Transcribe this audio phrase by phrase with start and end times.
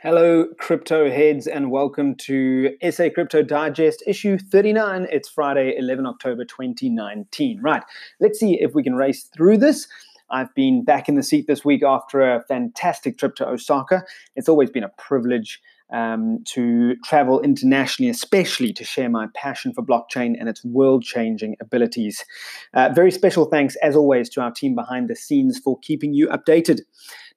[0.00, 5.08] Hello, crypto heads, and welcome to SA Crypto Digest issue 39.
[5.10, 7.60] It's Friday, 11 October 2019.
[7.60, 7.82] Right,
[8.20, 9.88] let's see if we can race through this.
[10.30, 14.04] I've been back in the seat this week after a fantastic trip to Osaka.
[14.36, 15.60] It's always been a privilege
[15.92, 21.56] um, to travel internationally, especially to share my passion for blockchain and its world changing
[21.60, 22.24] abilities.
[22.72, 26.28] Uh, very special thanks, as always, to our team behind the scenes for keeping you
[26.28, 26.82] updated.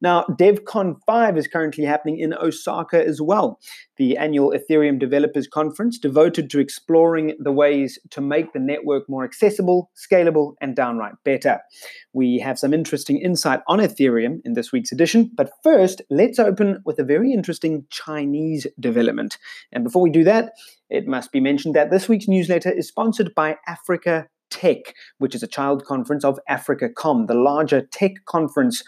[0.02, 3.59] Now, DevCon 5 is currently happening in Osaka as well,
[3.98, 9.23] the annual Ethereum Developers Conference devoted to exploring the ways to make the network more
[9.23, 11.59] accessible, scalable, and downright better.
[12.13, 16.81] We have some interesting insight on Ethereum in this week's edition, but first, let's open
[16.86, 19.38] with a very interesting Chinese development.
[19.72, 20.53] And before we do that,
[20.89, 25.41] it must be mentioned that this week's newsletter is sponsored by Africa Tech, which is
[25.41, 28.83] a child conference of AfricaCom, the larger tech conference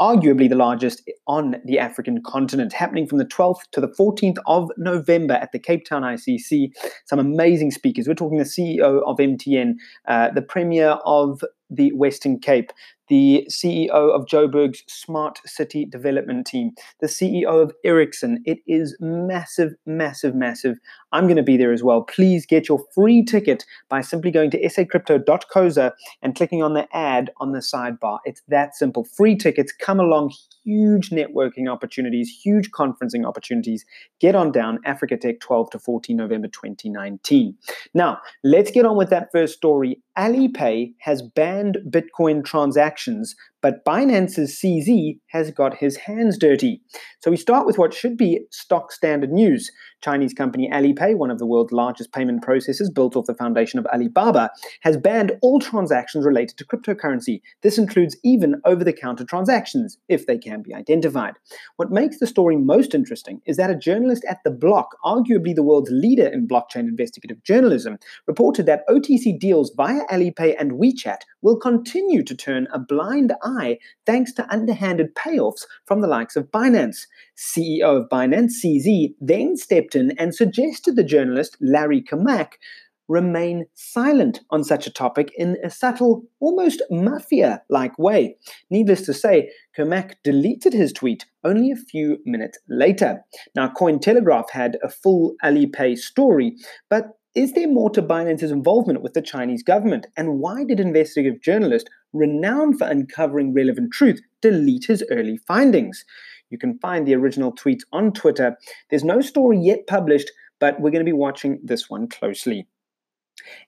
[0.00, 4.70] arguably the largest on the African continent, happening from the 12th to the 14th of
[4.76, 6.70] November at the Cape Town ICC.
[7.06, 8.06] Some amazing speakers.
[8.06, 9.74] We're talking the CEO of MTN,
[10.06, 12.70] uh, the Premier of the Western Cape,
[13.08, 18.42] the CEO of Joburg's Smart City Development Team, the CEO of Ericsson.
[18.44, 20.78] It is massive, massive, massive.
[21.12, 22.02] I'm going to be there as well.
[22.02, 27.30] Please get your free ticket by simply going to sacrypto.coza and clicking on the ad
[27.38, 28.18] on the sidebar.
[28.24, 29.04] It's that simple.
[29.04, 30.32] Free tickets come along,
[30.64, 33.84] huge networking opportunities, huge conferencing opportunities.
[34.20, 37.56] Get on down, Africa Tech 12 to 14 November 2019.
[37.94, 40.02] Now, let's get on with that first story.
[40.18, 43.34] Alipay has banned Bitcoin transactions transactions,
[43.66, 46.80] but Binance's CZ has got his hands dirty.
[47.20, 49.72] So we start with what should be stock standard news.
[50.02, 53.86] Chinese company Alipay, one of the world's largest payment processors built off the foundation of
[53.86, 54.50] Alibaba,
[54.82, 57.40] has banned all transactions related to cryptocurrency.
[57.62, 61.34] This includes even over the counter transactions, if they can be identified.
[61.74, 65.64] What makes the story most interesting is that a journalist at The Block, arguably the
[65.64, 67.98] world's leader in blockchain investigative journalism,
[68.28, 73.55] reported that OTC deals via Alipay and WeChat will continue to turn a blind eye
[74.06, 77.06] thanks to underhanded payoffs from the likes of Binance.
[77.36, 82.54] CEO of Binance, CZ, then stepped in and suggested the journalist Larry Cermak
[83.08, 88.36] remain silent on such a topic in a subtle, almost mafia like way.
[88.70, 93.24] Needless to say, Cermak deleted his tweet only a few minutes later.
[93.54, 96.56] Now, Cointelegraph had a full Alipay story,
[96.90, 100.06] but is there more to Binance's involvement with the Chinese government?
[100.16, 106.02] And why did investigative journalist, renowned for uncovering relevant truth, delete his early findings?
[106.48, 108.56] You can find the original tweets on Twitter.
[108.88, 112.68] There's no story yet published, but we're going to be watching this one closely.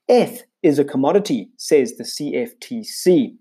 [0.09, 3.37] ETH is a commodity, says the CFTC.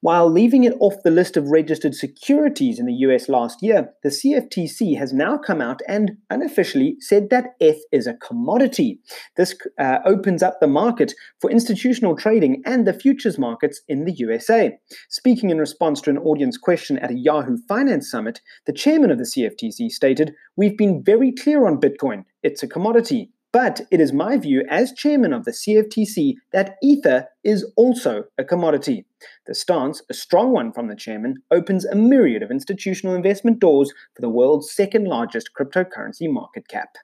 [0.00, 4.10] While leaving it off the list of registered securities in the US last year, the
[4.10, 9.00] CFTC has now come out and unofficially said that ETH is a commodity.
[9.36, 14.12] This uh, opens up the market for institutional trading and the futures markets in the
[14.12, 14.78] USA.
[15.08, 19.18] Speaking in response to an audience question at a Yahoo Finance Summit, the chairman of
[19.18, 22.24] the CFTC stated, We've been very clear on Bitcoin.
[22.42, 23.30] It's a commodity.
[23.56, 28.44] But it is my view as chairman of the CFTC that Ether is also a
[28.44, 29.06] commodity.
[29.46, 33.94] The stance, a strong one from the chairman, opens a myriad of institutional investment doors
[34.14, 36.96] for the world's second largest cryptocurrency market cap.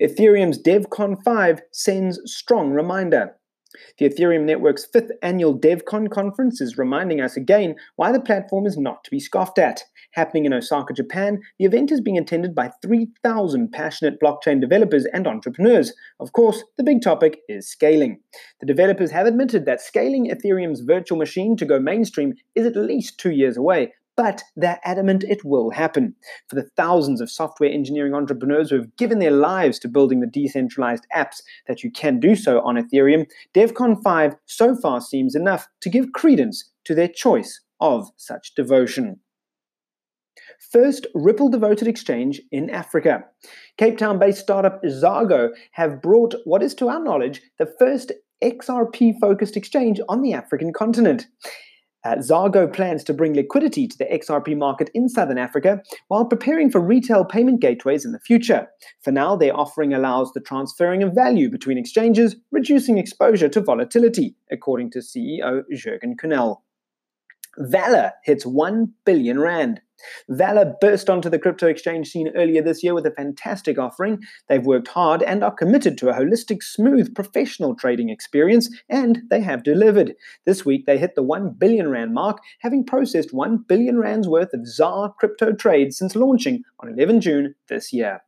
[0.00, 3.37] Ethereum's DevCon 5 sends strong reminder.
[3.98, 8.76] The Ethereum Network's fifth annual DevCon conference is reminding us again why the platform is
[8.76, 9.82] not to be scoffed at.
[10.12, 15.26] Happening in Osaka, Japan, the event is being attended by 3,000 passionate blockchain developers and
[15.26, 15.92] entrepreneurs.
[16.18, 18.20] Of course, the big topic is scaling.
[18.60, 23.18] The developers have admitted that scaling Ethereum's virtual machine to go mainstream is at least
[23.18, 26.12] two years away, but they're adamant it will happen.
[26.48, 30.26] For the thousands of software engineering entrepreneurs who have given their lives to building the
[30.26, 35.68] decentralized apps that you can do so on Ethereum, DevCon 5 so far seems enough
[35.82, 39.20] to give credence to their choice of such devotion.
[40.72, 43.24] First Ripple devoted exchange in Africa.
[43.76, 48.10] Cape Town based startup Xago have brought what is, to our knowledge, the first
[48.42, 51.28] XRP focused exchange on the African continent.
[52.04, 56.70] Uh, Xago plans to bring liquidity to the XRP market in Southern Africa while preparing
[56.70, 58.68] for retail payment gateways in the future.
[59.02, 64.36] For now, their offering allows the transferring of value between exchanges, reducing exposure to volatility,
[64.50, 66.58] according to CEO Jurgen Kuhnel.
[67.58, 69.80] VALR hits 1 billion Rand.
[70.30, 74.22] VALR burst onto the crypto exchange scene earlier this year with a fantastic offering.
[74.48, 79.40] They've worked hard and are committed to a holistic, smooth, professional trading experience, and they
[79.40, 80.14] have delivered.
[80.46, 84.54] This week, they hit the 1 billion Rand mark, having processed 1 billion Rand's worth
[84.54, 88.22] of ZAR crypto trades since launching on 11 June this year.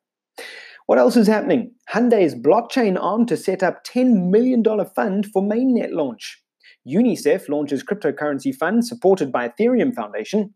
[0.86, 1.72] What else is happening?
[1.88, 6.42] Hyundai's blockchain arm to set up $10 million fund for mainnet launch.
[6.88, 10.54] UNICEF launches cryptocurrency fund supported by Ethereum Foundation.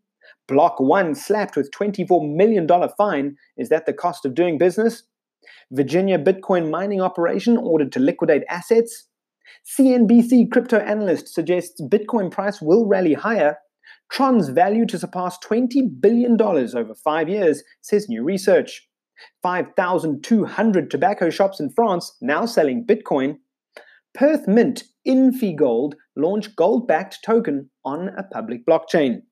[0.49, 2.67] Block One slapped with $24 million
[2.97, 3.37] fine.
[3.57, 5.05] Is that the cost of doing business?
[5.71, 9.09] Virginia Bitcoin mining operation ordered to liquidate assets.
[9.79, 13.57] CNBC crypto analyst suggests Bitcoin price will rally higher.
[14.11, 18.89] Tron's value to surpass $20 billion over five years, says new research.
[19.43, 23.37] 5,200 tobacco shops in France now selling Bitcoin.
[24.15, 29.23] Perth Mint InfiniGold launch gold backed token on a public blockchain.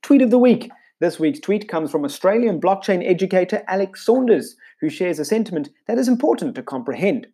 [0.00, 0.70] Tweet of the week.
[1.00, 5.98] This week's tweet comes from Australian blockchain educator Alex Saunders, who shares a sentiment that
[5.98, 7.26] is important to comprehend.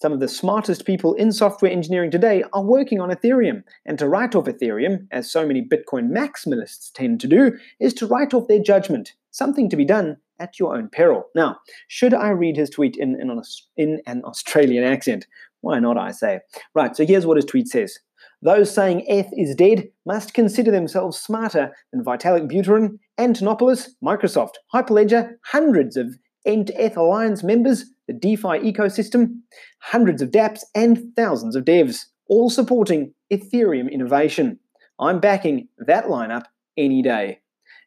[0.00, 4.08] Some of the smartest people in software engineering today are working on Ethereum, and to
[4.08, 8.48] write off Ethereum, as so many Bitcoin maximalists tend to do, is to write off
[8.48, 11.24] their judgment, something to be done at your own peril.
[11.34, 13.40] Now, should I read his tweet in, in,
[13.76, 15.26] in an Australian accent?
[15.60, 16.40] Why not, I say?
[16.74, 17.98] Right, so here's what his tweet says.
[18.42, 25.32] Those saying ETH is dead must consider themselves smarter than Vitalik Buterin, Antonopoulos, Microsoft, Hyperledger,
[25.44, 26.14] hundreds of
[26.46, 29.40] Ent-ETH Alliance members, the DeFi ecosystem,
[29.80, 34.58] hundreds of dApps, and thousands of devs, all supporting Ethereum innovation.
[34.98, 36.44] I'm backing that lineup
[36.78, 37.40] any day.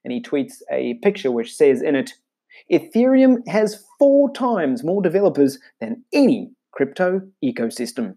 [0.03, 2.13] And he tweets a picture which says in it,
[2.71, 8.15] Ethereum has four times more developers than any crypto ecosystem.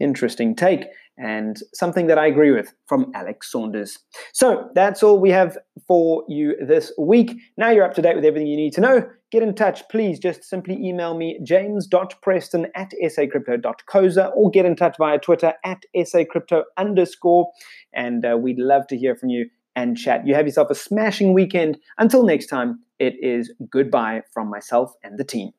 [0.00, 0.86] Interesting take
[1.16, 3.98] and something that I agree with from Alex Saunders.
[4.32, 7.38] So that's all we have for you this week.
[7.56, 9.08] Now you're up to date with everything you need to know.
[9.30, 10.18] Get in touch, please.
[10.18, 16.62] Just simply email me james.preston at sacrypto.coza or get in touch via Twitter at sacrypto
[16.76, 17.50] underscore.
[17.92, 20.26] And uh, we'd love to hear from you and chat.
[20.26, 21.78] You have yourself a smashing weekend.
[21.98, 25.50] Until next time, it is goodbye from myself and the team.